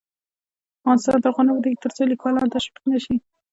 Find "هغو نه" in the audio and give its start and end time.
1.31-1.51